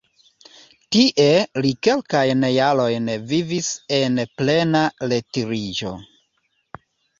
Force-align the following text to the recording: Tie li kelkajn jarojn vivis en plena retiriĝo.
Tie 0.95 1.27
li 1.65 1.73
kelkajn 1.87 2.41
jarojn 2.55 3.13
vivis 3.33 3.71
en 4.01 4.19
plena 4.41 4.83
retiriĝo. 5.15 5.95